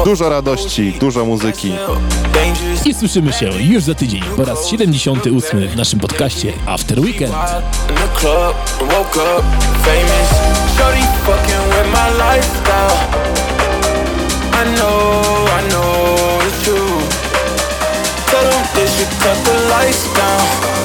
Dużo 0.05 0.29
radości, 0.29 0.93
dużo 0.99 1.25
muzyki. 1.25 1.73
I 2.85 2.93
słyszymy 2.93 3.33
się 3.33 3.49
już 3.59 3.83
za 3.83 3.95
tydzień 3.95 4.21
po 4.37 4.45
raz 4.45 4.67
78 4.67 5.67
w 5.67 5.75
naszym 5.75 5.99
podcaście 5.99 6.53
After 6.65 6.99
Weekend. 6.99 7.33
Tell 18.29 18.49
them 18.49 18.65
they 18.75 18.87
should 18.87 19.09
cut 19.23 19.37
the 19.45 19.53
lights 19.69 20.13
down. 20.13 20.78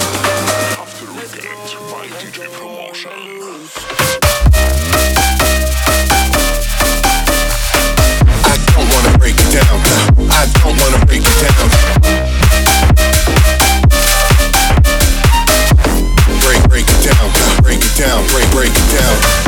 Break 17.65 17.85
it 17.85 17.97
down. 17.97 18.27
Break, 18.29 18.51
break 18.53 18.71
it 18.71 18.97
down. 18.97 19.44